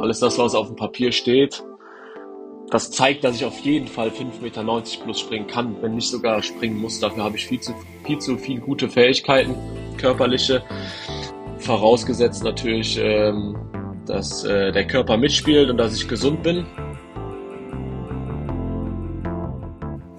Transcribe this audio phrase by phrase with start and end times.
[0.00, 1.62] alles das, was auf dem Papier steht,
[2.70, 6.42] das zeigt, dass ich auf jeden Fall 5,90 Meter plus springen kann, wenn nicht sogar
[6.42, 7.00] springen muss.
[7.00, 7.74] Dafür habe ich viel zu
[8.06, 9.56] viel, zu viel gute Fähigkeiten,
[9.98, 10.62] körperliche.
[11.58, 13.56] Vorausgesetzt natürlich, ähm,
[14.06, 16.64] dass äh, der Körper mitspielt und dass ich gesund bin.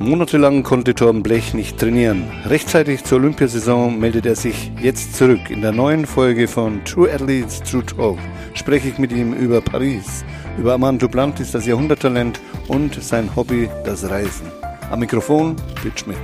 [0.02, 2.28] Monatelang konnte Torben Blech nicht trainieren.
[2.46, 5.52] Rechtzeitig zur Olympiasaison meldet er sich jetzt zurück.
[5.52, 8.18] In der neuen Folge von True Athletes True Talk
[8.56, 10.26] spreche ich mit ihm über Paris,
[10.58, 14.48] über Armand Duplantis, das Jahrhunderttalent und sein Hobby, das Reisen.
[14.90, 16.18] Am Mikrofon Bitt Schmidt.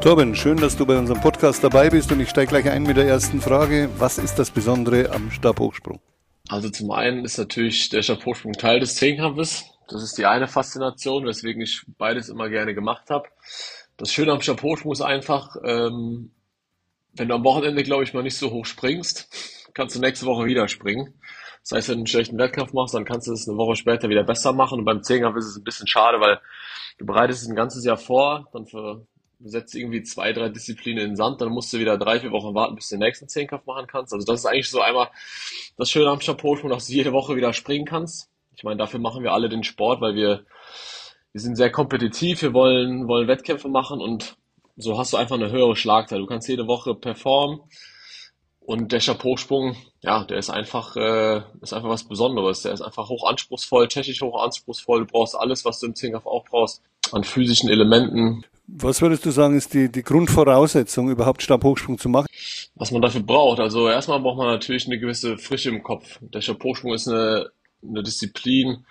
[0.00, 2.96] Torben, schön, dass du bei unserem Podcast dabei bist und ich steige gleich ein mit
[2.96, 3.88] der ersten Frage.
[3.98, 6.00] Was ist das Besondere am Stabhochsprung?
[6.48, 9.66] Also zum einen ist natürlich der Stabhochsprung Teil des Zehnkampfes.
[9.88, 13.28] Das ist die eine Faszination, weswegen ich beides immer gerne gemacht habe.
[13.96, 16.32] Das Schöne am Stabhochsprung ist einfach, ähm,
[17.14, 19.28] wenn du am Wochenende, glaube ich, mal nicht so hoch springst,
[19.74, 21.14] kannst du nächste Woche wieder springen.
[21.62, 24.08] Das heißt, wenn du einen schlechten Wettkampf machst, dann kannst du es eine Woche später
[24.08, 24.78] wieder besser machen.
[24.78, 26.40] Und beim Zehnkampf ist es ein bisschen schade, weil
[26.98, 29.06] du bereitest es ein ganzes Jahr vor, dann für,
[29.38, 32.30] du setzt irgendwie zwei, drei Disziplinen in den Sand, dann musst du wieder drei, vier
[32.30, 34.12] Wochen warten, bis du den nächsten Zehnkampf machen kannst.
[34.12, 35.10] Also das ist eigentlich so einmal
[35.76, 38.30] das Schöne am Chapeau, dass du jede Woche wieder springen kannst.
[38.56, 40.44] Ich meine, dafür machen wir alle den Sport, weil wir,
[41.32, 44.36] wir sind sehr kompetitiv, wir wollen, wollen Wettkämpfe machen und
[44.76, 46.18] so hast du einfach eine höhere Schlagzahl.
[46.18, 47.60] Du kannst jede Woche performen
[48.66, 52.62] und der Chapeausprung, ja, der ist einfach, äh, ist einfach was Besonderes.
[52.62, 55.00] Der ist einfach hoch anspruchsvoll, technisch hoch anspruchsvoll.
[55.00, 56.82] Du brauchst alles, was du im Zehnkampf auch brauchst,
[57.12, 58.44] an physischen Elementen.
[58.66, 62.26] Was würdest du sagen, ist die, die Grundvoraussetzung, überhaupt Stabhochsprung zu machen?
[62.74, 63.60] Was man dafür braucht.
[63.60, 66.18] Also erstmal braucht man natürlich eine gewisse Frische im Kopf.
[66.20, 67.50] Der Stabhochsprung ist eine,
[67.82, 68.86] eine Disziplin,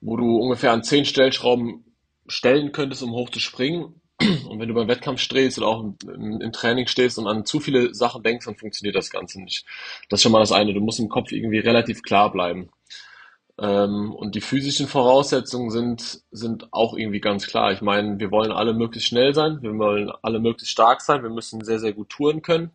[0.00, 1.84] wo du ungefähr an zehn Stellschrauben
[2.26, 4.00] stellen könntest, um hoch zu springen.
[4.48, 7.94] Und wenn du beim Wettkampf stehst oder auch im, Training stehst und an zu viele
[7.94, 9.64] Sachen denkst, dann funktioniert das Ganze nicht.
[10.08, 10.74] Das ist schon mal das eine.
[10.74, 12.70] Du musst im Kopf irgendwie relativ klar bleiben.
[13.58, 17.72] Ähm, und die physischen Voraussetzungen sind, sind auch irgendwie ganz klar.
[17.72, 21.30] Ich meine, wir wollen alle möglichst schnell sein, wir wollen alle möglichst stark sein, wir
[21.30, 22.70] müssen sehr, sehr gut touren können.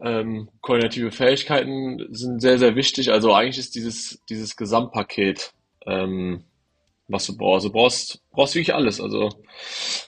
[0.00, 3.12] Ähm, koordinative Fähigkeiten sind sehr, sehr wichtig.
[3.12, 5.52] Also eigentlich ist dieses, dieses Gesamtpaket
[5.86, 6.44] ähm,
[7.08, 7.66] was du brauchst.
[7.66, 9.00] Du brauchst, brauchst wirklich alles.
[9.00, 9.28] Also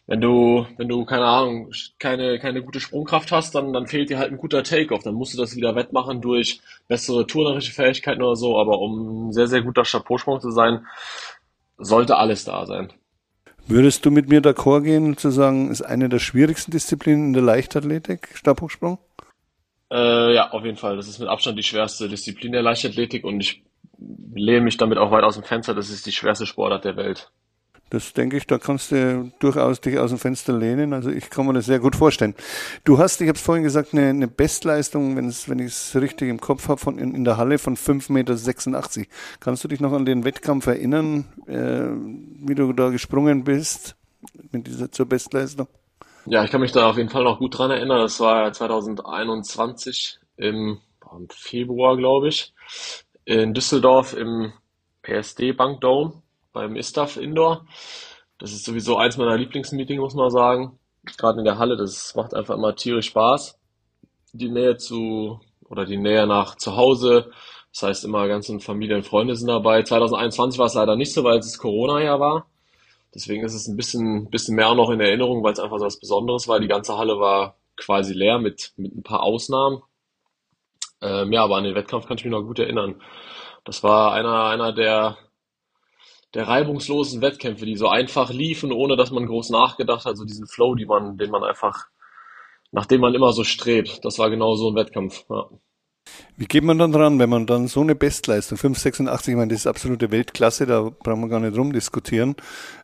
[0.07, 4.19] wenn du, wenn du, keine Ahnung, keine, keine gute Sprungkraft hast, dann, dann fehlt dir
[4.19, 5.03] halt ein guter Takeoff.
[5.05, 8.59] Dann musst du das wieder wettmachen durch bessere turnerische Fähigkeiten oder so.
[8.59, 10.87] Aber um ein sehr, sehr guter Chapeausprung zu sein,
[11.79, 12.93] sollte alles da sein.
[13.69, 17.43] Würdest du mit mir d'accord gehen, zu sagen, ist eine der schwierigsten Disziplinen in der
[17.43, 18.99] Leichtathletik, Stabhochsprung?
[19.91, 20.97] Äh, ja, auf jeden Fall.
[20.97, 23.63] Das ist mit Abstand die schwerste Disziplin der Leichtathletik und ich
[24.35, 25.75] lehne mich damit auch weit aus dem Fenster.
[25.75, 27.31] Das ist die schwerste Sportart der Welt.
[27.91, 30.93] Das denke ich, da kannst du durchaus dich aus dem Fenster lehnen.
[30.93, 32.35] Also ich kann mir das sehr gut vorstellen.
[32.85, 36.39] Du hast, ich habe es vorhin gesagt, eine, eine Bestleistung, wenn, ich es richtig im
[36.39, 39.11] Kopf habe, in, in, der Halle von 5,86 Meter.
[39.41, 41.89] Kannst du dich noch an den Wettkampf erinnern, äh,
[42.47, 43.97] wie du da gesprungen bist
[44.53, 45.67] mit dieser zur Bestleistung?
[46.31, 48.01] Ja, ich kann mich da auf jeden Fall noch gut dran erinnern.
[48.01, 50.81] Das war 2021 im,
[51.11, 52.53] im Februar, glaube ich
[53.29, 54.55] in Düsseldorf im
[55.03, 56.23] PSD Bank Dome
[56.55, 57.67] beim ISTAF Indoor.
[58.39, 60.79] Das ist sowieso eins meiner Lieblingsmeetings, muss man sagen.
[61.19, 63.59] Gerade in der Halle, das macht einfach immer tierisch Spaß.
[64.33, 67.31] Die Nähe zu, oder die Nähe nach zu Hause.
[67.71, 69.83] Das heißt immer ganze Familie und Freunde sind dabei.
[69.83, 72.47] 2021 war es leider nicht so, weil es Corona-Jahr war.
[73.19, 75.99] Deswegen ist es ein bisschen, bisschen mehr noch in Erinnerung, weil es einfach so was
[75.99, 76.61] Besonderes war.
[76.61, 79.83] Die ganze Halle war quasi leer mit, mit ein paar Ausnahmen.
[81.01, 83.03] Ähm, ja, aber an den Wettkampf kann ich mich noch gut erinnern.
[83.65, 85.19] Das war einer, einer der,
[86.33, 90.47] der reibungslosen Wettkämpfe, die so einfach liefen, ohne dass man groß nachgedacht hat, so diesen
[90.47, 91.89] Flow, die man, den man einfach,
[92.71, 94.05] nach dem man immer so strebt.
[94.05, 95.25] Das war genau so ein Wettkampf.
[95.29, 95.49] Ja.
[96.37, 99.63] Wie geht man dann dran, wenn man dann so eine Bestleistung, 5,86, ich meine, das
[99.63, 102.37] ist absolute Weltklasse, da brauchen wir gar nicht rumdiskutieren.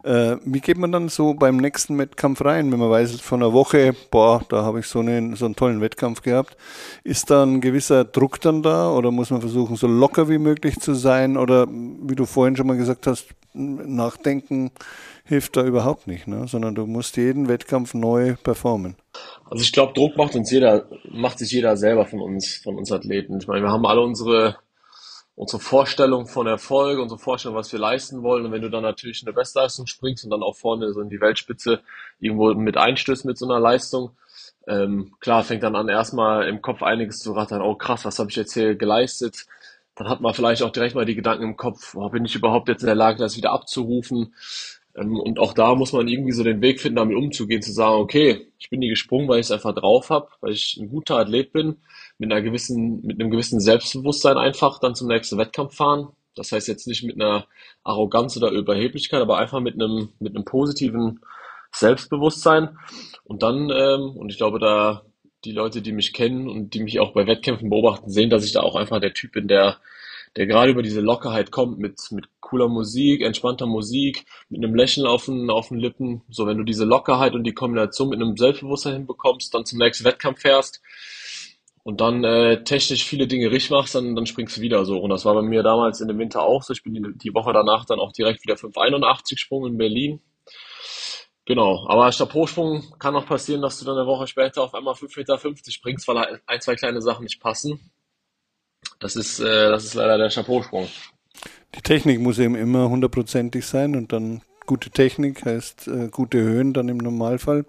[0.02, 3.52] Äh, wie geht man dann so beim nächsten Wettkampf rein, wenn man weiß, von einer
[3.52, 6.56] Woche, boah, da habe ich so einen, so einen tollen Wettkampf gehabt.
[7.04, 10.80] Ist da ein gewisser Druck dann da oder muss man versuchen, so locker wie möglich
[10.80, 14.72] zu sein oder wie du vorhin schon mal gesagt hast, nachdenken
[15.24, 16.46] hilft da überhaupt nicht, ne?
[16.48, 18.96] sondern du musst jeden Wettkampf neu performen.
[19.48, 22.92] Also ich glaube, Druck macht uns jeder, macht sich jeder selber von uns, von uns
[22.92, 23.38] Athleten.
[23.40, 24.56] Ich meine, wir haben alle unsere,
[25.36, 28.44] unsere Vorstellung von Erfolg, unsere Vorstellung, was wir leisten wollen.
[28.44, 31.20] Und wenn du dann natürlich eine Bestleistung springst und dann auch vorne so in die
[31.20, 31.80] Weltspitze
[32.18, 34.10] irgendwo mit einstößt mit so einer Leistung,
[34.66, 37.62] ähm, klar fängt dann an erstmal im Kopf einiges zu rattern.
[37.62, 39.46] Oh krass, was habe ich jetzt hier geleistet?
[39.96, 42.68] Dann hat man vielleicht auch direkt mal die Gedanken im Kopf, oh, bin ich überhaupt
[42.68, 44.34] jetzt in der Lage, das wieder abzurufen?
[44.96, 47.96] Ähm, und auch da muss man irgendwie so den Weg finden, damit umzugehen, zu sagen,
[47.96, 51.16] okay, ich bin nie gesprungen, weil ich es einfach drauf habe, weil ich ein guter
[51.18, 51.76] Athlet bin,
[52.18, 56.08] mit einer gewissen, mit einem gewissen Selbstbewusstsein einfach dann zum nächsten Wettkampf fahren.
[56.36, 57.46] Das heißt jetzt nicht mit einer
[57.84, 61.20] Arroganz oder Überheblichkeit, aber einfach mit einem, mit einem positiven
[61.72, 62.76] Selbstbewusstsein.
[63.24, 65.02] Und dann, ähm, und ich glaube, da
[65.44, 68.52] die Leute, die mich kennen und die mich auch bei Wettkämpfen beobachten, sehen, dass ich
[68.52, 69.78] da auch einfach der Typ bin, der
[70.36, 75.06] der gerade über diese Lockerheit kommt mit, mit cooler Musik, entspannter Musik, mit einem Lächeln
[75.06, 76.22] auf den, auf den Lippen.
[76.28, 80.04] So, wenn du diese Lockerheit und die Kombination mit einem Selbstbewusstsein hinbekommst, dann zum nächsten
[80.04, 80.82] Wettkampf fährst
[81.84, 84.98] und dann äh, technisch viele Dinge richtig machst, dann, dann springst du wieder so.
[84.98, 86.72] Und das war bei mir damals in dem Winter auch so.
[86.72, 90.20] Ich bin die, die Woche danach dann auch direkt wieder 581 gesprungen in Berlin.
[91.46, 95.18] Genau, aber Hochsprung kann auch passieren, dass du dann eine Woche später auf einmal 5,50
[95.18, 97.90] Meter springst, weil ein, zwei kleine Sachen nicht passen.
[98.98, 100.88] Das ist, äh, das ist leider der Chapeausprung.
[101.74, 106.72] Die Technik muss eben immer hundertprozentig sein und dann gute Technik heißt äh, gute Höhen
[106.72, 107.66] dann im Normalfall.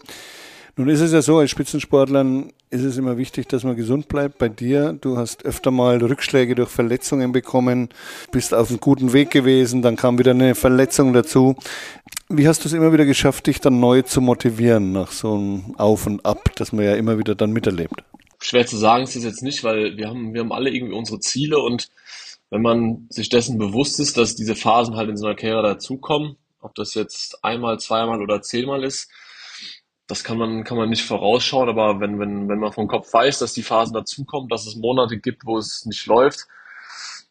[0.78, 4.38] Nun ist es ja so, als Spitzensportlern ist es immer wichtig, dass man gesund bleibt.
[4.38, 7.90] Bei dir, du hast öfter mal Rückschläge durch Verletzungen bekommen,
[8.32, 11.56] bist auf einem guten Weg gewesen, dann kam wieder eine Verletzung dazu.
[12.30, 15.76] Wie hast du es immer wieder geschafft, dich dann neu zu motivieren nach so einem
[15.78, 18.04] Auf und Ab, das man ja immer wieder dann miterlebt?
[18.46, 21.20] schwer zu sagen ist es jetzt nicht, weil wir haben, wir haben alle irgendwie unsere
[21.20, 21.90] Ziele und
[22.50, 26.38] wenn man sich dessen bewusst ist, dass diese Phasen halt in so einer Karriere dazukommen,
[26.62, 29.10] ob das jetzt einmal, zweimal oder zehnmal ist,
[30.08, 33.40] das kann man, kann man nicht vorausschauen, aber wenn, wenn, wenn man vom Kopf weiß,
[33.40, 36.48] dass die Phasen dazukommen, dass es Monate gibt, wo es nicht läuft,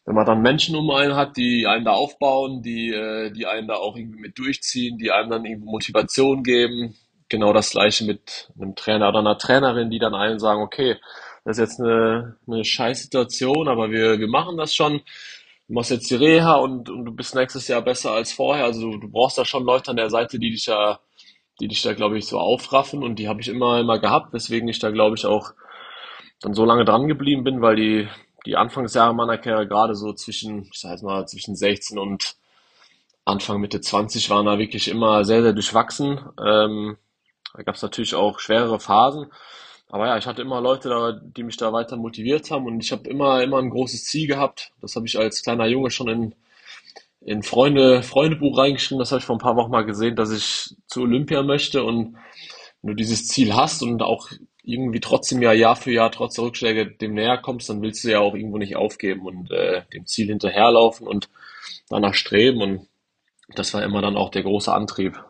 [0.05, 3.67] wenn man dann Menschen um einen hat, die einen da aufbauen, die, äh, die einen
[3.67, 6.95] da auch irgendwie mit durchziehen, die einem dann irgendwie Motivation geben,
[7.29, 10.97] genau das gleiche mit einem Trainer oder einer Trainerin, die dann allen sagen, okay,
[11.43, 15.01] das ist jetzt eine, eine Scheißsituation, aber wir, wir machen das schon.
[15.67, 18.65] Du machst jetzt die Reha und, und du bist nächstes Jahr besser als vorher.
[18.65, 20.99] Also du, du brauchst da schon Leute an der Seite, die dich ja,
[21.59, 24.67] die dich da, glaube ich, so aufraffen und die habe ich immer, immer gehabt, weswegen
[24.67, 25.53] ich da, glaube ich, auch
[26.41, 28.07] dann so lange dran geblieben bin, weil die,
[28.45, 32.35] die Anfangsjahre meiner Karriere gerade so zwischen, ich sag jetzt mal, zwischen 16 und
[33.23, 36.19] Anfang Mitte 20 waren da wirklich immer sehr, sehr durchwachsen.
[36.45, 36.97] Ähm,
[37.55, 39.31] da gab es natürlich auch schwerere Phasen.
[39.89, 42.91] Aber ja, ich hatte immer Leute da, die mich da weiter motiviert haben und ich
[42.91, 44.71] habe immer, immer ein großes Ziel gehabt.
[44.81, 46.35] Das habe ich als kleiner Junge schon in,
[47.25, 48.99] in Freunde, Freundebuch reingeschrieben.
[48.99, 52.15] Das habe ich vor ein paar Wochen mal gesehen, dass ich zu Olympia möchte und
[52.81, 54.29] wenn du dieses Ziel hast und auch
[54.63, 58.11] irgendwie trotzdem ja Jahr für Jahr trotz der Rückschläge dem näher kommst, dann willst du
[58.11, 61.29] ja auch irgendwo nicht aufgeben und äh, dem Ziel hinterherlaufen und
[61.89, 62.87] danach streben und
[63.55, 65.23] das war immer dann auch der große Antrieb.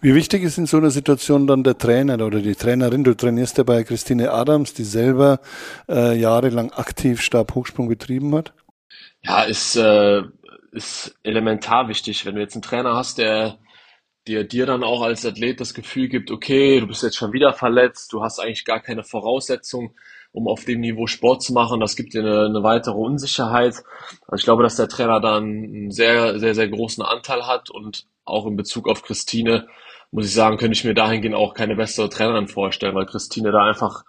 [0.00, 3.04] Wie wichtig ist in so einer Situation dann der Trainer oder die Trainerin?
[3.04, 5.40] Du trainierst ja bei Christine Adams, die selber
[5.88, 8.52] äh, jahrelang aktiv Stabhochsprung betrieben hat.
[9.22, 10.22] Ja, ist, äh,
[10.72, 12.24] ist elementar wichtig.
[12.26, 13.58] Wenn du jetzt einen Trainer hast, der
[14.26, 17.52] dir, dir dann auch als Athlet das Gefühl gibt, okay, du bist jetzt schon wieder
[17.52, 19.94] verletzt, du hast eigentlich gar keine Voraussetzung,
[20.32, 21.80] um auf dem Niveau Sport zu machen.
[21.80, 23.74] Das gibt dir eine, eine weitere Unsicherheit.
[24.26, 28.06] Also ich glaube, dass der Trainer dann einen sehr, sehr, sehr großen Anteil hat und
[28.24, 29.66] auch in Bezug auf Christine,
[30.10, 33.64] muss ich sagen, könnte ich mir dahingehend auch keine bessere Trainerin vorstellen, weil Christine da
[33.64, 34.04] einfach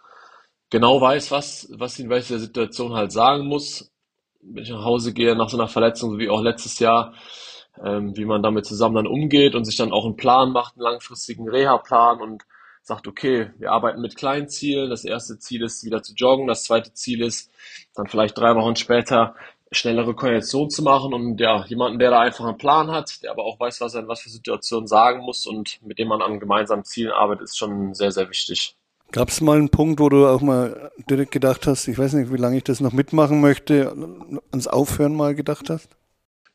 [0.69, 3.92] genau weiß, was, was sie in welcher Situation halt sagen muss.
[4.45, 7.13] Wenn ich nach Hause gehe nach so einer Verletzung, wie auch letztes Jahr,
[7.83, 10.83] ähm, wie man damit zusammen dann umgeht und sich dann auch einen Plan macht, einen
[10.83, 12.43] langfristigen Reha-Plan und
[12.81, 14.89] sagt, okay, wir arbeiten mit kleinen Zielen.
[14.89, 16.47] Das erste Ziel ist, wieder zu joggen.
[16.47, 17.49] Das zweite Ziel ist,
[17.95, 19.35] dann vielleicht drei Wochen später
[19.71, 23.43] schnellere Koordination zu machen und ja, jemanden, der da einfach einen Plan hat, der aber
[23.43, 26.39] auch weiß, was er in was für Situationen sagen muss und mit dem man an
[26.39, 28.75] gemeinsamen Zielen arbeitet, ist schon sehr, sehr wichtig.
[29.13, 32.33] Gab es mal einen Punkt, wo du auch mal direkt gedacht hast, ich weiß nicht,
[32.33, 33.95] wie lange ich das noch mitmachen möchte,
[34.49, 35.95] ans Aufhören mal gedacht hast?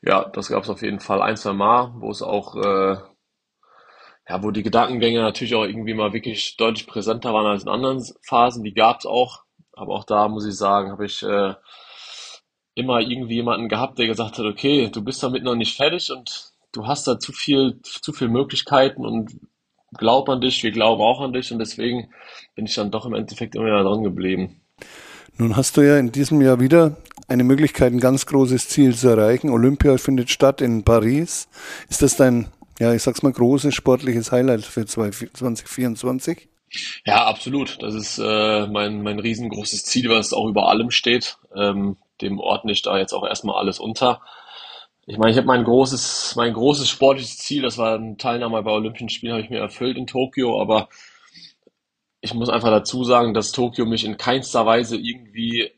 [0.02, 2.96] Ja, das gab es auf jeden Fall ein, zwei Mal, wo es auch, äh,
[4.28, 8.04] ja, wo die Gedankengänge natürlich auch irgendwie mal wirklich deutlich präsenter waren als in anderen
[8.22, 8.64] Phasen.
[8.64, 11.54] Die gab es auch, aber auch da muss ich sagen, habe ich äh,
[12.74, 16.50] immer irgendwie jemanden gehabt, der gesagt hat, okay, du bist damit noch nicht fertig und
[16.72, 19.38] du hast da zu viel, zu viel Möglichkeiten und
[19.96, 22.08] glaub an dich, wir glauben auch an dich und deswegen
[22.54, 24.60] bin ich dann doch im Endeffekt immer wieder dran geblieben.
[25.36, 26.96] Nun hast du ja in diesem Jahr wieder
[27.28, 29.50] eine Möglichkeit, ein ganz großes Ziel zu erreichen.
[29.50, 31.48] Olympia findet statt in Paris.
[31.88, 32.48] Ist das dein,
[32.80, 36.48] ja, ich sag's mal, großes sportliches Highlight für 2024?
[37.04, 37.82] Ja, absolut.
[37.82, 41.38] Das ist äh, mein, mein riesengroßes Ziel, was auch über allem steht.
[41.54, 44.20] Ähm, dem ordne ich da jetzt auch erstmal alles unter.
[45.10, 48.70] Ich meine, ich habe mein großes, mein großes sportliches Ziel, das war ein Teilnahme bei
[48.70, 50.90] Olympischen Spielen, habe ich mir erfüllt in Tokio, aber
[52.20, 55.70] ich muss einfach dazu sagen, dass Tokio mich in keinster Weise irgendwie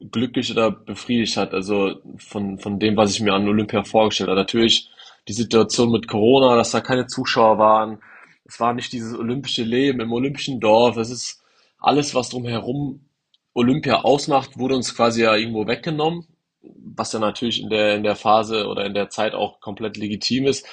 [0.00, 1.54] glücklich oder befriedigt hat.
[1.54, 4.38] Also von, von dem, was ich mir an Olympia vorgestellt habe.
[4.40, 4.90] Natürlich
[5.28, 8.00] die Situation mit Corona, dass da keine Zuschauer waren.
[8.44, 10.98] Es war nicht dieses olympische Leben im olympischen Dorf.
[10.98, 11.42] Es ist
[11.78, 13.06] alles, was drumherum
[13.54, 16.26] Olympia ausmacht, wurde uns quasi ja irgendwo weggenommen,
[16.62, 20.46] was ja natürlich in der, in der Phase oder in der Zeit auch komplett legitim
[20.46, 20.66] ist.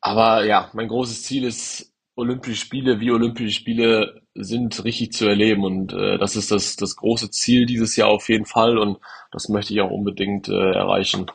[0.00, 5.64] Aber ja, mein großes Ziel ist, Olympische Spiele wie Olympische Spiele sind richtig zu erleben
[5.64, 8.98] und äh, das ist das, das große Ziel dieses Jahr auf jeden Fall und
[9.32, 11.26] das möchte ich auch unbedingt äh, erreichen.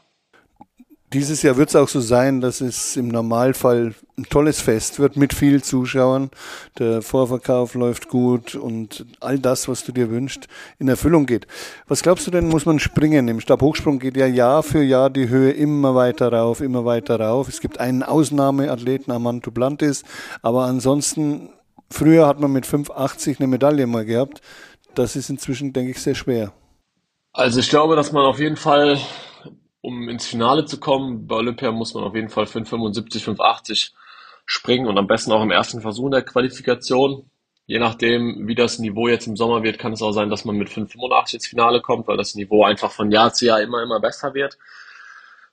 [1.13, 5.15] Dieses Jahr wird es auch so sein, dass es im Normalfall ein tolles Fest wird
[5.15, 6.31] mit vielen Zuschauern.
[6.79, 10.47] Der Vorverkauf läuft gut und all das, was du dir wünschst,
[10.79, 11.45] in Erfüllung geht.
[11.87, 13.27] Was glaubst du denn, muss man springen?
[13.27, 17.49] Im Stabhochsprung geht ja Jahr für Jahr die Höhe immer weiter rauf, immer weiter rauf.
[17.49, 20.03] Es gibt einen Ausnahmeathleten, Armand Duplantis,
[20.41, 21.49] aber ansonsten,
[21.89, 24.41] früher hat man mit 5,80 eine Medaille mal gehabt.
[24.95, 26.51] Das ist inzwischen, denke ich, sehr schwer.
[27.31, 28.97] Also ich glaube, dass man auf jeden Fall
[29.85, 33.91] um ins Finale zu kommen, bei Olympia muss man auf jeden Fall 5,75, 5,80
[34.45, 37.29] springen und am besten auch im ersten Versuch in der Qualifikation.
[37.67, 40.55] Je nachdem, wie das Niveau jetzt im Sommer wird, kann es auch sein, dass man
[40.55, 43.99] mit 5,85 ins Finale kommt, weil das Niveau einfach von Jahr zu Jahr immer, immer
[43.99, 44.57] besser wird.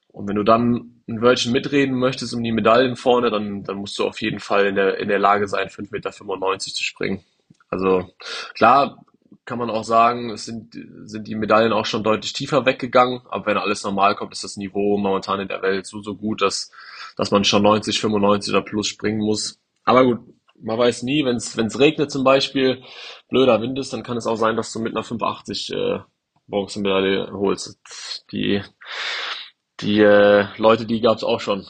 [0.09, 3.99] Und wenn du dann ein Wörtchen mitreden möchtest um die Medaillen vorne, dann, dann musst
[3.99, 7.25] du auf jeden Fall in der, in der Lage sein, 5,95 Meter zu springen.
[7.69, 8.11] Also
[8.55, 9.05] klar,
[9.45, 13.23] kann man auch sagen, es sind, sind die Medaillen auch schon deutlich tiefer weggegangen.
[13.29, 16.43] Aber wenn alles normal kommt, ist das Niveau momentan in der Welt so, so gut,
[16.43, 16.71] dass,
[17.17, 19.61] dass man schon 90, 95 oder plus springen muss.
[19.85, 20.21] Aber gut,
[20.61, 22.83] man weiß nie, wenn es regnet zum Beispiel,
[23.29, 25.99] blöder Wind ist, dann kann es auch sein, dass du mit einer 580 äh,
[26.47, 27.81] Bronzemedaille holst.
[28.31, 28.63] Die,
[29.81, 31.67] die äh, Leute, die gab es auch schon.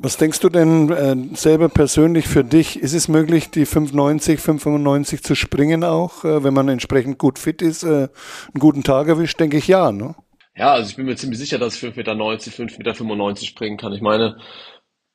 [0.00, 2.78] Was denkst du denn äh, selber persönlich für dich?
[2.78, 7.62] Ist es möglich, die 590, 595 zu springen auch, äh, wenn man entsprechend gut fit
[7.62, 9.40] ist, äh, einen guten Tag erwischt?
[9.40, 10.14] Denke ich ja, ne?
[10.54, 13.92] Ja, also ich bin mir ziemlich sicher, dass ich 5,90 Meter, 5,95 Meter springen kann.
[13.92, 14.38] Ich meine,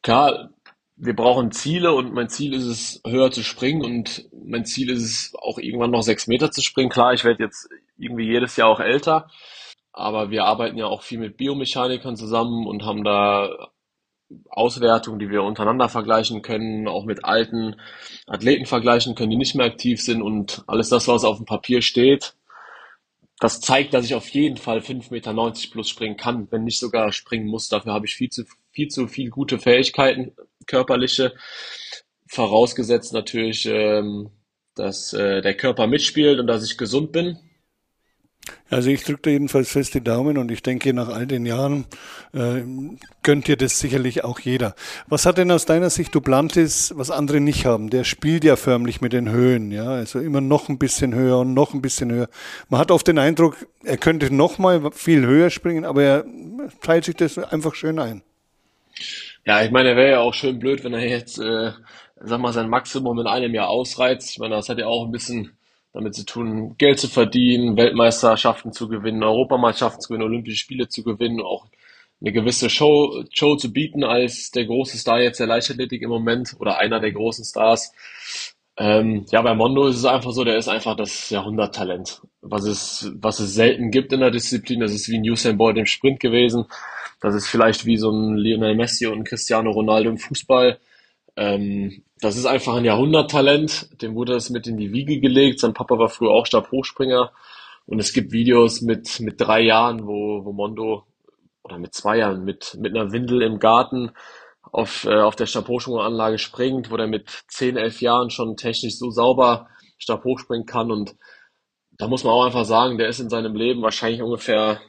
[0.02, 0.50] klar,
[0.98, 5.04] wir brauchen Ziele und mein Ziel ist es, höher zu springen und mein Ziel ist
[5.04, 6.90] es, auch irgendwann noch sechs Meter zu springen.
[6.90, 9.30] Klar, ich werde jetzt irgendwie jedes Jahr auch älter,
[9.94, 13.72] aber wir arbeiten ja auch viel mit Biomechanikern zusammen und haben da
[14.50, 17.76] Auswertungen, die wir untereinander vergleichen können, auch mit alten
[18.28, 21.82] Athleten vergleichen können, die nicht mehr aktiv sind und alles das, was auf dem Papier
[21.82, 22.36] steht,
[23.40, 25.34] das zeigt, dass ich auf jeden Fall 5,90 Meter
[25.72, 27.68] plus springen kann, wenn nicht sogar springen muss.
[27.68, 30.34] Dafür habe ich viel zu viel zu viel gute Fähigkeiten,
[30.66, 31.34] körperliche,
[32.28, 34.32] vorausgesetzt natürlich, ähm,
[34.76, 37.38] dass äh, der Körper mitspielt und dass ich gesund bin.
[38.70, 41.86] Also ich drücke jedenfalls fest die Daumen und ich denke, nach all den Jahren
[42.34, 42.64] äh,
[43.22, 44.76] gönnt dir das sicherlich auch jeder.
[45.08, 47.90] Was hat denn aus deiner Sicht Duplantis, was andere nicht haben?
[47.90, 51.54] Der spielt ja förmlich mit den Höhen, ja, also immer noch ein bisschen höher und
[51.54, 52.28] noch ein bisschen höher.
[52.68, 56.26] Man hat oft den Eindruck, er könnte noch mal viel höher springen, aber er
[56.82, 58.24] teilt sich das einfach schön ein.
[59.46, 61.72] Ja, ich meine, er wäre ja auch schön blöd, wenn er jetzt, äh,
[62.22, 64.32] sag mal, sein Maximum in einem Jahr ausreizt.
[64.32, 65.52] Ich meine, das hat ja auch ein bisschen
[65.94, 71.04] damit zu tun, Geld zu verdienen, Weltmeisterschaften zu gewinnen, Europameisterschaften zu gewinnen, Olympische Spiele zu
[71.04, 71.68] gewinnen, auch
[72.20, 76.56] eine gewisse Show, Show zu bieten als der große Star jetzt der Leichtathletik im Moment
[76.60, 77.94] oder einer der großen Stars.
[78.76, 83.12] Ähm, ja, bei Mondo ist es einfach so, der ist einfach das Jahrhunderttalent, was es,
[83.16, 84.80] was es selten gibt in der Disziplin.
[84.80, 86.66] Das ist wie ein Usain Bolt im Sprint gewesen.
[87.22, 90.80] Das ist vielleicht wie so ein Lionel Messi und Cristiano Ronaldo im Fußball.
[91.36, 95.60] Ähm, das ist einfach ein Jahrhunderttalent, dem wurde das mit in die Wiege gelegt.
[95.60, 97.32] Sein Papa war früher auch Stabhochspringer.
[97.86, 101.06] Und es gibt Videos mit, mit drei Jahren, wo, wo Mondo,
[101.64, 104.12] oder mit zwei Jahren, mit, mit einer Windel im Garten
[104.72, 109.10] auf, äh, auf der Stabhochsprunganlage springt, wo der mit zehn, elf Jahren schon technisch so
[109.12, 110.92] sauber Stabhochspringen kann.
[110.92, 111.16] Und
[111.98, 114.82] da muss man auch einfach sagen, der ist in seinem Leben wahrscheinlich ungefähr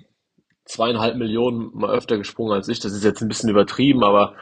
[0.65, 2.81] zweieinhalb Millionen mal öfter gesprungen als ich.
[2.81, 4.35] Das ist jetzt ein bisschen übertrieben, aber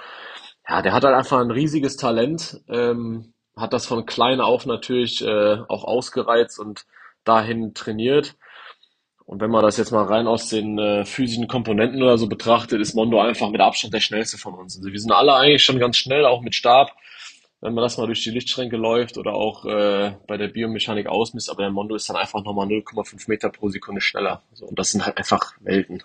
[0.69, 5.23] ja, der hat halt einfach ein riesiges Talent, ähm, hat das von klein auf natürlich
[5.23, 6.87] äh, auch ausgereizt und
[7.25, 8.37] dahin trainiert.
[9.25, 12.81] Und wenn man das jetzt mal rein aus den äh, physischen Komponenten oder so betrachtet,
[12.81, 14.77] ist Mondo einfach mit Abstand der schnellste von uns.
[14.77, 16.93] Also wir sind alle eigentlich schon ganz schnell, auch mit Stab,
[17.61, 21.51] wenn man das mal durch die Lichtschränke läuft oder auch äh, bei der Biomechanik ausmisst.
[21.51, 24.43] Aber der Mondo ist dann einfach nochmal 0,5 Meter pro Sekunde schneller.
[24.51, 26.03] Also, und das sind halt einfach Welten.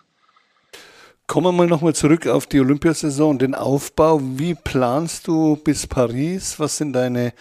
[1.27, 4.22] Kommen wir mal nochmal zurück auf die Olympiasaison den Aufbau.
[4.22, 6.57] Wie planst du bis Paris?
[6.57, 7.34] Was sind deine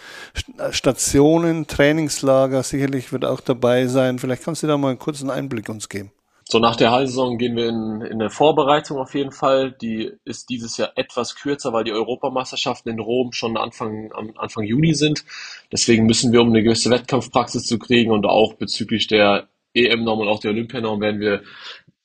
[0.71, 2.63] Stationen, Trainingslager?
[2.63, 4.19] Sicherlich wird auch dabei sein.
[4.19, 6.11] Vielleicht kannst du da mal einen kurzen Einblick uns geben.
[6.43, 9.71] So, nach der Heilsaison gehen wir in, in eine Vorbereitung auf jeden Fall.
[9.71, 14.95] Die ist dieses Jahr etwas kürzer, weil die Europameisterschaften in Rom schon Anfang, Anfang Juni
[14.95, 15.23] sind.
[15.71, 20.27] Deswegen müssen wir, um eine gewisse Wettkampfpraxis zu kriegen und auch bezüglich der EM-Norm und
[20.27, 21.43] auch der Olympianorm werden wir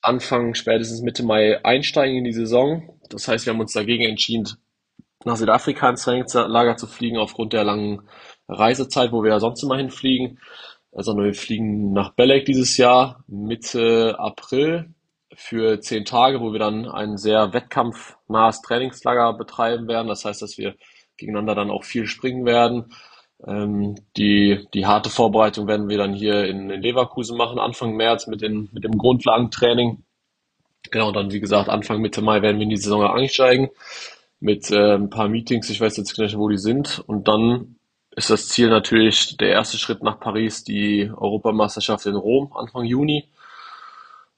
[0.03, 2.99] Anfang, spätestens Mitte Mai einsteigen in die Saison.
[3.09, 4.49] Das heißt, wir haben uns dagegen entschieden,
[5.25, 8.03] nach Südafrika ins Trainingslager zu fliegen, aufgrund der langen
[8.49, 10.41] Reisezeit, wo wir ja sonst immer hinfliegen.
[10.95, 14.93] Sondern wir fliegen nach Belek dieses Jahr Mitte April
[15.35, 20.09] für zehn Tage, wo wir dann ein sehr wettkampfnahes Trainingslager betreiben werden.
[20.09, 20.75] Das heißt, dass wir
[21.17, 22.93] gegeneinander dann auch viel springen werden.
[23.47, 28.27] Ähm, die, die harte Vorbereitung werden wir dann hier in, in Leverkusen machen, Anfang März
[28.27, 30.03] mit, den, mit dem Grundlagentraining.
[30.91, 33.71] Genau, dann, wie gesagt, Anfang Mitte Mai werden wir in die Saison einsteigen
[34.41, 35.71] mit äh, ein paar Meetings.
[35.71, 37.03] Ich weiß jetzt nicht, wo die sind.
[37.07, 37.77] Und dann
[38.15, 43.29] ist das Ziel natürlich der erste Schritt nach Paris, die Europameisterschaft in Rom Anfang Juni.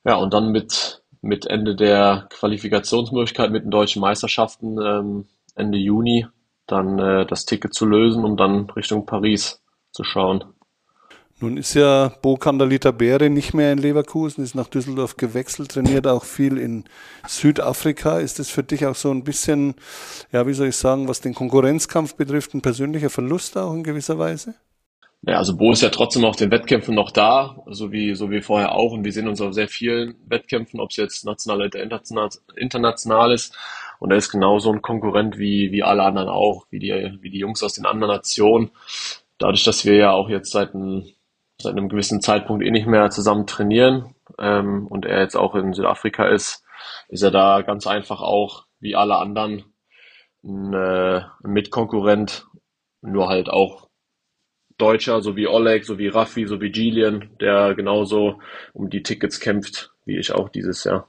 [0.05, 6.27] Ja, und dann mit, mit Ende der Qualifikationsmöglichkeit mit den deutschen Meisterschaften ähm, Ende Juni
[6.67, 10.45] dann äh, das Ticket zu lösen, um dann Richtung Paris zu schauen.
[11.41, 16.07] Nun ist ja Bo Kandalita Beere nicht mehr in Leverkusen, ist nach Düsseldorf gewechselt, trainiert
[16.07, 16.85] auch viel in
[17.27, 18.19] Südafrika.
[18.19, 19.75] Ist das für dich auch so ein bisschen,
[20.33, 24.19] ja, wie soll ich sagen, was den Konkurrenzkampf betrifft, ein persönlicher Verlust auch in gewisser
[24.19, 24.55] Weise?
[25.27, 28.43] Ja, also Bo ist ja trotzdem auf den Wettkämpfen noch da, so wie, so wie
[28.43, 28.93] vorher auch.
[28.93, 31.81] Und wir sehen uns auf sehr vielen Wettkämpfen, ob es jetzt national oder
[32.57, 33.57] international ist.
[33.99, 37.39] Und er ist genauso ein Konkurrent wie, wie alle anderen auch, wie die, wie die
[37.39, 38.71] Jungs aus den anderen Nationen.
[39.39, 41.05] Dadurch, dass wir ja auch jetzt seit einem,
[41.61, 45.73] seit einem gewissen Zeitpunkt eh nicht mehr zusammen trainieren ähm, und er jetzt auch in
[45.73, 46.65] Südafrika ist,
[47.09, 49.65] ist er da ganz einfach auch wie alle anderen
[50.45, 52.47] ein, äh, ein Mitkonkurrent,
[53.01, 53.89] nur halt auch
[54.77, 58.41] Deutscher, so wie Oleg, so wie Raffi, so wie Gillian, der genauso
[58.73, 61.09] um die Tickets kämpft, wie ich auch dieses Jahr.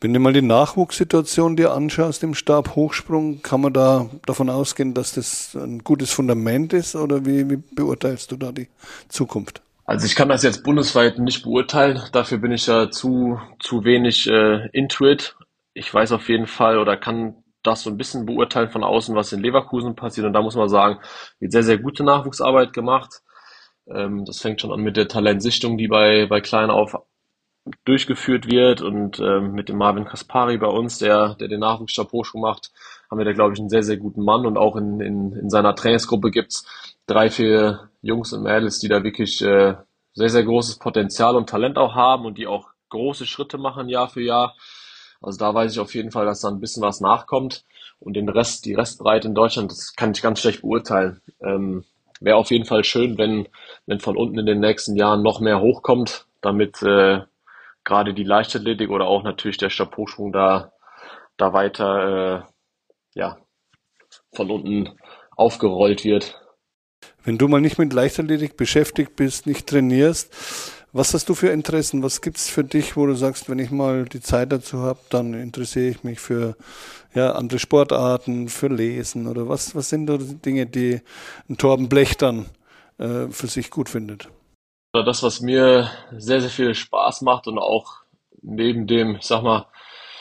[0.00, 4.92] Wenn du mal die Nachwuchssituation dir anschaust im Stab Hochsprung, kann man da davon ausgehen,
[4.92, 8.68] dass das ein gutes Fundament ist oder wie, wie beurteilst du da die
[9.08, 9.62] Zukunft?
[9.86, 14.26] Also ich kann das jetzt bundesweit nicht beurteilen, dafür bin ich ja zu, zu wenig
[14.26, 15.36] äh, Intuit.
[15.72, 19.32] Ich weiß auf jeden Fall oder kann das so ein bisschen beurteilen von außen, was
[19.32, 20.26] in Leverkusen passiert.
[20.26, 20.98] Und da muss man sagen,
[21.40, 23.22] wird sehr, sehr gute Nachwuchsarbeit gemacht.
[23.88, 26.96] Ähm, das fängt schon an mit der Talentsichtung, die bei, bei Klein auf
[27.84, 32.42] durchgeführt wird und ähm, mit dem Marvin Kaspari bei uns, der, der den Nachwuchsstab Hochschule
[32.42, 32.70] macht,
[33.10, 35.50] haben wir da, glaube ich, einen sehr, sehr guten Mann und auch in, in, in
[35.50, 36.66] seiner Trainingsgruppe gibt's
[37.06, 39.74] drei, vier Jungs und Mädels, die da wirklich äh,
[40.14, 44.08] sehr, sehr großes Potenzial und Talent auch haben und die auch große Schritte machen Jahr
[44.08, 44.54] für Jahr.
[45.20, 47.64] Also da weiß ich auf jeden Fall, dass da ein bisschen was nachkommt.
[47.98, 51.20] Und den Rest, die Restbreite in Deutschland, das kann ich ganz schlecht beurteilen.
[51.40, 51.84] Ähm,
[52.20, 53.48] Wäre auf jeden Fall schön, wenn,
[53.86, 57.20] wenn von unten in den nächsten Jahren noch mehr hochkommt, damit äh,
[57.86, 60.72] gerade die Leichtathletik oder auch natürlich der Stabhochsprung da,
[61.38, 63.38] da weiter äh, ja,
[64.34, 64.98] von unten
[65.36, 66.38] aufgerollt wird.
[67.24, 70.34] Wenn du mal nicht mit Leichtathletik beschäftigt bist, nicht trainierst,
[70.92, 72.02] was hast du für Interessen?
[72.02, 74.98] Was gibt es für dich, wo du sagst, wenn ich mal die Zeit dazu habe,
[75.10, 76.56] dann interessiere ich mich für
[77.14, 81.00] ja, andere Sportarten, für Lesen oder was, was sind da Dinge, die
[81.48, 82.46] ein Torben Blech dann
[82.98, 84.28] äh, für sich gut findet?
[85.04, 87.98] Das, was mir sehr, sehr viel Spaß macht und auch
[88.42, 89.66] neben dem, ich sag mal,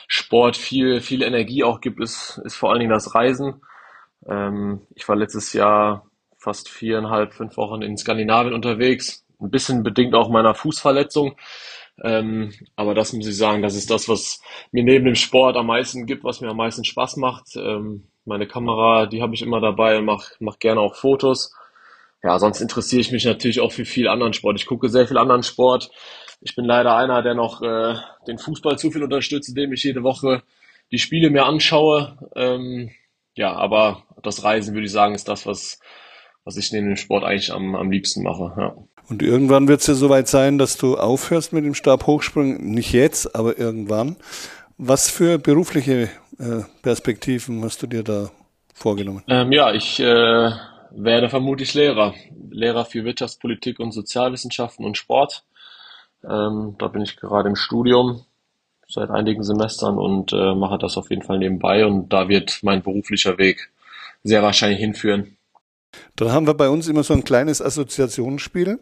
[0.08, 3.62] Sport viel, viel Energie auch gibt, ist, ist vor allen Dingen das Reisen.
[4.28, 6.06] Ähm, ich war letztes Jahr
[6.38, 11.36] fast viereinhalb, fünf Wochen in Skandinavien unterwegs, ein bisschen bedingt auch meiner Fußverletzung.
[12.04, 15.68] Ähm, aber das muss ich sagen, das ist das, was mir neben dem Sport am
[15.68, 17.56] meisten gibt, was mir am meisten Spaß macht.
[17.56, 21.54] Ähm, meine Kamera, die habe ich immer dabei und mache mach gerne auch Fotos.
[22.24, 24.60] Ja, sonst interessiere ich mich natürlich auch für viel anderen Sport.
[24.60, 25.92] Ich gucke sehr viel anderen Sport.
[26.42, 27.96] Ich bin leider einer, der noch äh,
[28.28, 30.44] den Fußball zu viel unterstützt, indem ich jede Woche
[30.92, 32.18] die Spiele mir anschaue.
[32.36, 32.92] Ähm,
[33.36, 35.80] ja, aber das Reisen, würde ich sagen, ist das, was,
[36.44, 38.54] was ich neben dem Sport eigentlich am, am liebsten mache.
[38.58, 38.76] Ja.
[39.08, 42.58] Und irgendwann wird es ja soweit sein, dass du aufhörst mit dem Stabhochsprung.
[42.72, 44.18] Nicht jetzt, aber irgendwann.
[44.78, 48.32] Was für berufliche äh, Perspektiven hast du dir da
[48.74, 49.24] vorgenommen?
[49.28, 50.52] Ähm, ja, ich äh,
[50.96, 52.14] werde vermutlich Lehrer.
[52.50, 55.44] Lehrer für Wirtschaftspolitik und Sozialwissenschaften und Sport.
[56.24, 58.26] Ähm, da bin ich gerade im Studium
[58.88, 62.84] seit einigen Semestern und äh, mache das auf jeden Fall nebenbei und da wird mein
[62.84, 63.72] beruflicher Weg
[64.24, 65.38] sehr wahrscheinlich hinführen.
[66.16, 68.80] Dann haben wir bei uns immer so ein kleines Assoziationsspiel.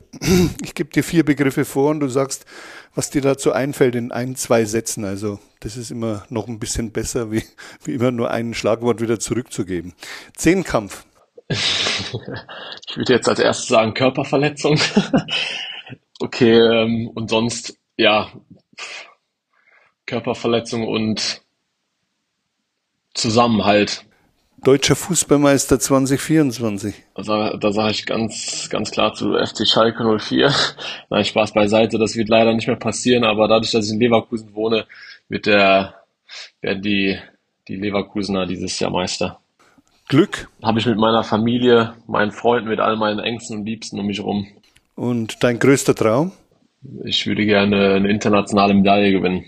[0.63, 2.45] Ich gebe dir vier Begriffe vor und du sagst,
[2.95, 5.05] was dir dazu einfällt in ein, zwei Sätzen.
[5.05, 7.43] Also das ist immer noch ein bisschen besser, wie,
[7.83, 9.93] wie immer nur ein Schlagwort wieder zurückzugeben.
[10.35, 11.05] Zehnkampf.
[12.89, 14.79] ich würde jetzt als erstes sagen Körperverletzung.
[16.19, 18.31] okay, ähm, und sonst, ja,
[20.05, 21.41] Körperverletzung und
[23.13, 24.05] Zusammenhalt.
[24.63, 26.95] Deutscher Fußballmeister 2024.
[27.15, 30.53] Also, da sage ich ganz, ganz klar zu FC Schalke 04.
[31.09, 34.55] Nein, Spaß beiseite, das wird leider nicht mehr passieren, aber dadurch, dass ich in Leverkusen
[34.55, 34.87] wohne,
[35.27, 35.95] wird der,
[36.61, 37.19] werden die,
[37.67, 39.42] die Leverkusener dieses Jahr Meister.
[40.07, 40.49] Glück.
[40.61, 44.19] Habe ich mit meiner Familie, meinen Freunden, mit all meinen Ängsten und Liebsten um mich
[44.19, 44.47] herum.
[44.95, 46.31] Und dein größter Traum?
[47.03, 49.45] Ich würde gerne eine internationale Medaille gewinnen.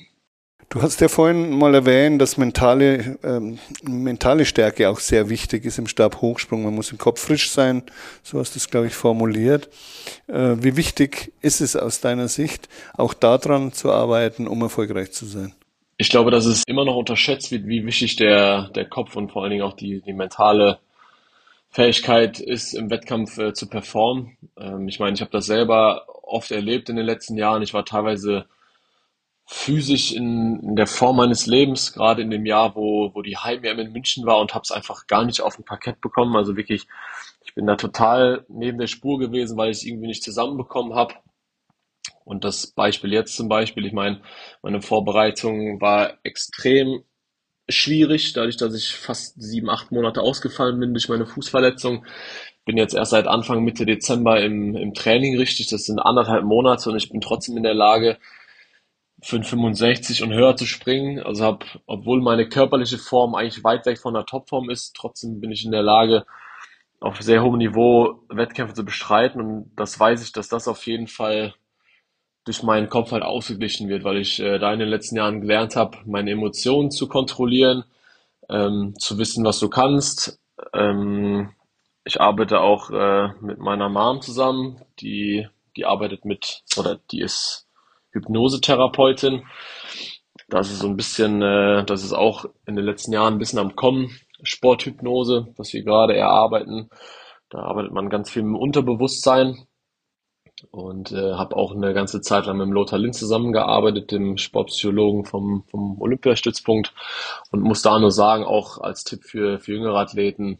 [0.69, 5.77] Du hast ja vorhin mal erwähnt, dass mentale, ähm, mentale Stärke auch sehr wichtig ist
[5.77, 6.63] im Stabhochsprung.
[6.63, 7.83] Man muss im Kopf frisch sein,
[8.23, 9.69] so hast du es, glaube ich, formuliert.
[10.27, 15.25] Äh, wie wichtig ist es aus deiner Sicht, auch daran zu arbeiten, um erfolgreich zu
[15.25, 15.53] sein?
[15.97, 19.43] Ich glaube, dass es immer noch unterschätzt wird, wie wichtig der, der Kopf und vor
[19.43, 20.79] allen Dingen auch die, die mentale
[21.69, 24.37] Fähigkeit ist, im Wettkampf äh, zu performen.
[24.57, 27.61] Ähm, ich meine, ich habe das selber oft erlebt in den letzten Jahren.
[27.61, 28.45] Ich war teilweise
[29.45, 33.79] physisch in, in der Form meines Lebens, gerade in dem Jahr, wo, wo die Heim-EM
[33.79, 36.35] in München war und habe es einfach gar nicht auf dem Parkett bekommen.
[36.35, 36.87] Also wirklich,
[37.43, 41.13] ich bin da total neben der Spur gewesen, weil ich irgendwie nicht zusammenbekommen habe.
[42.25, 44.21] Und das Beispiel jetzt zum Beispiel, ich meine,
[44.61, 47.03] meine Vorbereitung war extrem
[47.69, 52.05] schwierig, dadurch, dass ich fast sieben, acht Monate ausgefallen bin durch meine Fußverletzung.
[52.65, 55.69] Bin jetzt erst seit Anfang Mitte Dezember im, im Training richtig.
[55.69, 58.17] Das sind anderthalb Monate und ich bin trotzdem in der Lage,
[59.21, 61.19] für 65 und höher zu springen.
[61.19, 65.51] Also habe, obwohl meine körperliche Form eigentlich weit weg von der Topform ist, trotzdem bin
[65.51, 66.25] ich in der Lage,
[66.99, 69.41] auf sehr hohem Niveau Wettkämpfe zu bestreiten.
[69.41, 71.55] Und das weiß ich, dass das auf jeden Fall
[72.45, 75.75] durch meinen Kopf halt ausgeglichen wird, weil ich äh, da in den letzten Jahren gelernt
[75.75, 77.83] habe, meine Emotionen zu kontrollieren,
[78.49, 80.39] ähm, zu wissen, was du kannst.
[80.73, 81.49] Ähm,
[82.05, 87.67] ich arbeite auch äh, mit meiner Mom zusammen, die, die arbeitet mit, oder die ist
[88.11, 89.43] Hypnosetherapeutin.
[90.47, 93.59] Das ist so ein bisschen, äh, das ist auch in den letzten Jahren ein bisschen
[93.59, 94.15] am Kommen.
[94.43, 96.91] Sporthypnose, was wir gerade erarbeiten.
[97.49, 99.65] Da arbeitet man ganz viel dem Unterbewusstsein
[100.71, 105.63] und äh, habe auch eine ganze Zeit lang mit Lothar Lind zusammengearbeitet, dem Sportpsychologen vom,
[105.67, 106.93] vom Olympiastützpunkt
[107.51, 110.59] und muss da nur sagen, auch als Tipp für, für jüngere Athleten,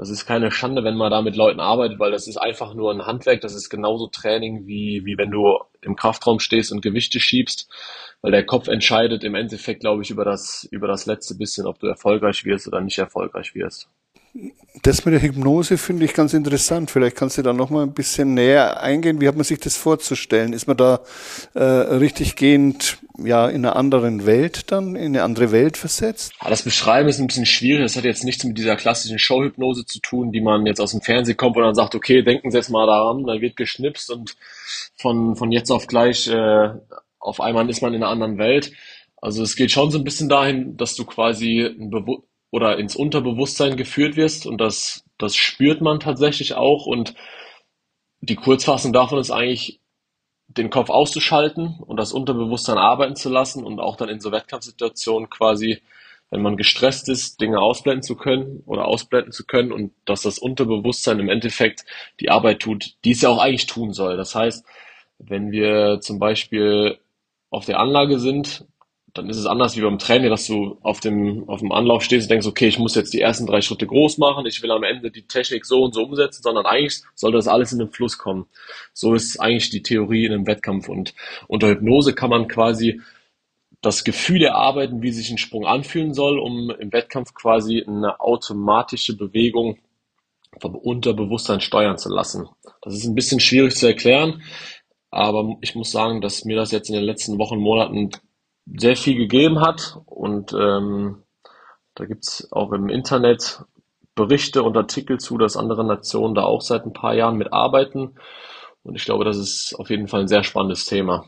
[0.00, 2.90] das ist keine Schande, wenn man da mit Leuten arbeitet, weil das ist einfach nur
[2.90, 3.42] ein Handwerk.
[3.42, 7.68] Das ist genauso Training, wie, wie wenn du im Kraftraum stehst und Gewichte schiebst.
[8.22, 11.80] Weil der Kopf entscheidet im Endeffekt, glaube ich, über das, über das letzte bisschen, ob
[11.80, 13.90] du erfolgreich wirst oder nicht erfolgreich wirst.
[14.82, 16.90] Das mit der Hypnose finde ich ganz interessant.
[16.90, 19.20] Vielleicht kannst du da noch mal ein bisschen näher eingehen.
[19.20, 20.52] Wie hat man sich das vorzustellen?
[20.52, 21.00] Ist man da
[21.54, 26.32] äh, richtig gehend ja in einer anderen Welt dann, in eine andere Welt versetzt?
[26.40, 27.82] Ja, das Beschreiben ist ein bisschen schwierig.
[27.82, 31.00] Das hat jetzt nichts mit dieser klassischen Showhypnose zu tun, die man jetzt aus dem
[31.00, 34.36] Fernsehen kommt und dann sagt, okay, denken Sie jetzt mal daran, dann wird geschnipst und
[34.96, 36.70] von, von jetzt auf gleich äh,
[37.18, 38.72] auf einmal ist man in einer anderen Welt.
[39.20, 42.96] Also es geht schon so ein bisschen dahin, dass du quasi ein Bewusstsein oder ins
[42.96, 47.14] Unterbewusstsein geführt wirst und das, das spürt man tatsächlich auch und
[48.20, 49.80] die Kurzfassung davon ist eigentlich,
[50.48, 55.30] den Kopf auszuschalten und das Unterbewusstsein arbeiten zu lassen und auch dann in so Wettkampfsituationen
[55.30, 55.80] quasi,
[56.30, 60.40] wenn man gestresst ist, Dinge ausblenden zu können oder ausblenden zu können und dass das
[60.40, 61.84] Unterbewusstsein im Endeffekt
[62.18, 64.16] die Arbeit tut, die es ja auch eigentlich tun soll.
[64.16, 64.64] Das heißt,
[65.18, 66.98] wenn wir zum Beispiel
[67.50, 68.64] auf der Anlage sind
[69.14, 72.26] dann ist es anders wie beim Training, dass du auf dem, auf dem Anlauf stehst
[72.26, 74.84] und denkst, okay, ich muss jetzt die ersten drei Schritte groß machen, ich will am
[74.84, 78.18] Ende die Technik so und so umsetzen, sondern eigentlich sollte das alles in den Fluss
[78.18, 78.46] kommen.
[78.92, 81.14] So ist eigentlich die Theorie in einem Wettkampf und
[81.48, 83.00] unter Hypnose kann man quasi
[83.80, 89.16] das Gefühl erarbeiten, wie sich ein Sprung anfühlen soll, um im Wettkampf quasi eine automatische
[89.16, 89.78] Bewegung
[90.60, 92.48] vom Unterbewusstsein steuern zu lassen.
[92.82, 94.42] Das ist ein bisschen schwierig zu erklären,
[95.10, 98.10] aber ich muss sagen, dass mir das jetzt in den letzten Wochen, Monaten
[98.76, 99.98] sehr viel gegeben hat.
[100.06, 101.22] Und ähm,
[101.94, 103.64] da gibt's auch im Internet
[104.14, 108.16] Berichte und Artikel zu, dass andere Nationen da auch seit ein paar Jahren mitarbeiten.
[108.82, 111.26] Und ich glaube, das ist auf jeden Fall ein sehr spannendes Thema.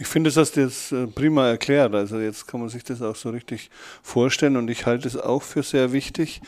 [0.00, 1.94] Ich finde, das hast du jetzt äh, prima erklärt.
[1.94, 3.68] Also jetzt kann man sich das auch so richtig
[4.02, 6.40] vorstellen und ich halte es auch für sehr wichtig.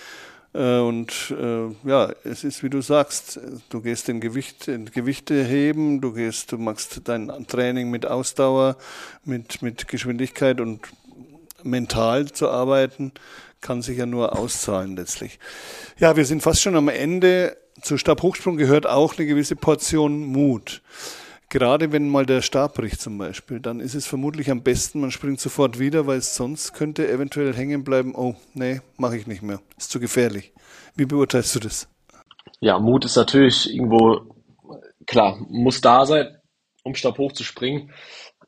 [0.52, 6.00] Äh, und äh, ja, es ist wie du sagst, du gehst in, Gewicht, Gewichte heben,
[6.00, 8.76] du gehst, du machst dein Training mit Ausdauer,
[9.24, 10.80] mit, mit Geschwindigkeit und
[11.62, 13.12] mental zu arbeiten,
[13.60, 15.38] kann sich ja nur auszahlen letztlich.
[15.98, 17.56] Ja, wir sind fast schon am Ende.
[17.82, 20.82] Zu Stabhochsprung gehört auch eine gewisse Portion Mut.
[21.50, 25.10] Gerade wenn mal der Stab bricht zum Beispiel, dann ist es vermutlich am besten, man
[25.10, 29.60] springt sofort wieder, weil sonst könnte eventuell hängen bleiben, oh, nee, mache ich nicht mehr.
[29.76, 30.52] Ist zu gefährlich.
[30.94, 31.88] Wie beurteilst du das?
[32.60, 34.32] Ja, Mut ist natürlich irgendwo,
[35.08, 36.36] klar, muss da sein,
[36.84, 37.92] um Stab hoch zu springen.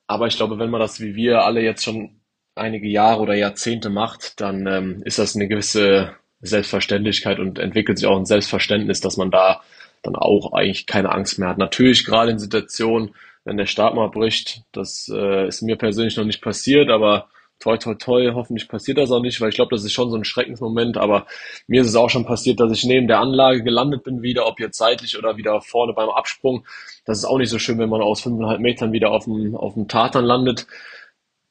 [0.07, 2.21] Aber ich glaube, wenn man das wie wir alle jetzt schon
[2.55, 8.07] einige Jahre oder Jahrzehnte macht, dann ähm, ist das eine gewisse Selbstverständlichkeit und entwickelt sich
[8.07, 9.61] auch ein Selbstverständnis, dass man da
[10.03, 11.59] dann auch eigentlich keine Angst mehr hat.
[11.59, 16.25] Natürlich gerade in Situationen, wenn der Start mal bricht, das äh, ist mir persönlich noch
[16.25, 17.29] nicht passiert, aber
[17.63, 20.17] toi, toi, toi, hoffentlich passiert das auch nicht, weil ich glaube, das ist schon so
[20.17, 21.27] ein Schreckensmoment, aber
[21.69, 24.59] mir ist es auch schon passiert, dass ich neben der Anlage gelandet bin wieder, ob
[24.61, 26.67] jetzt seitlich oder wieder vorne beim Absprung.
[27.05, 29.75] Das ist auch nicht so schön, wenn man aus fünfeinhalb Metern wieder auf dem, auf
[29.75, 30.67] dem Tartan landet.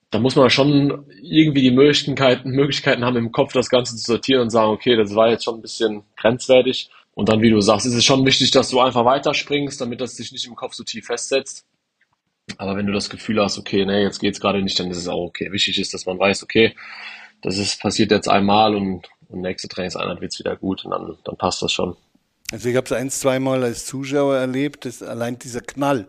[0.09, 4.41] Da muss man schon irgendwie die Möglichkeiten, Möglichkeiten haben, im Kopf das Ganze zu sortieren
[4.41, 6.89] und sagen, okay, das war jetzt schon ein bisschen grenzwertig.
[7.21, 10.15] Und dann, wie du sagst, ist es schon wichtig, dass du einfach weiterspringst, damit das
[10.15, 11.67] sich nicht im Kopf so tief festsetzt.
[12.57, 15.07] Aber wenn du das Gefühl hast, okay, nee, jetzt geht's gerade nicht, dann ist es
[15.07, 15.51] auch okay.
[15.51, 16.73] Wichtig ist, dass man weiß, okay,
[17.43, 21.37] das ist passiert jetzt einmal und, und nächste Trainingseinheit wird's wieder gut und dann, dann
[21.37, 21.95] passt das schon.
[22.51, 26.07] Also ich habe es ein, zweimal als Zuschauer erlebt, dass allein dieser Knall,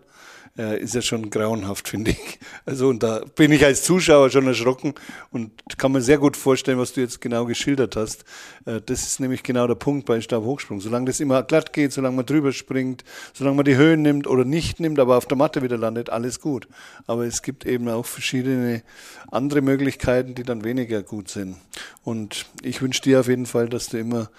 [0.59, 2.39] äh, ist ja schon grauenhaft, finde ich.
[2.65, 4.95] Also und da bin ich als Zuschauer schon erschrocken
[5.31, 8.25] und kann mir sehr gut vorstellen, was du jetzt genau geschildert hast.
[8.67, 10.81] Äh, das ist nämlich genau der Punkt bei Stabhochsprung.
[10.81, 14.45] Solange das immer glatt geht, solange man drüber springt, solange man die Höhen nimmt oder
[14.45, 16.69] nicht nimmt, aber auf der Matte wieder landet, alles gut.
[17.07, 18.83] Aber es gibt eben auch verschiedene
[19.31, 21.57] andere Möglichkeiten, die dann weniger gut sind.
[22.05, 24.31] Und ich wünsche dir auf jeden Fall, dass du immer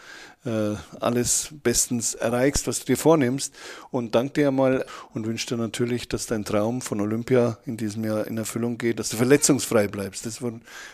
[0.45, 3.53] äh, alles bestens erreichst, was du dir vornimmst.
[3.91, 8.03] Und danke dir mal und wünsche dir natürlich, dass dein Traum von Olympia in diesem
[8.03, 10.25] Jahr in Erfüllung geht, dass du verletzungsfrei bleibst.
[10.25, 10.53] Das war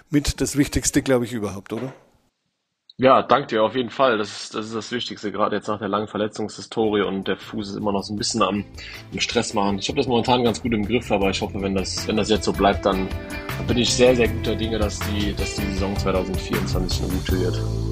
[0.10, 1.94] mit das Wichtigste, glaube ich, überhaupt, oder?
[3.02, 4.18] Ja, danke dir auf jeden Fall.
[4.18, 7.70] Das ist, das ist das Wichtigste, gerade jetzt nach der langen Verletzungshistorie und der Fuß
[7.70, 8.66] ist immer noch so ein bisschen am,
[9.14, 9.80] am Stress machen.
[9.80, 12.30] Ich habe das momentan ganz gut im Griff, aber ich hoffe, wenn das, wenn das
[12.30, 13.08] jetzt so bleibt, dann
[13.70, 17.88] bin ich sehr, sehr guter Dinge, dass die, dass die Saison 2024 eine gute wird.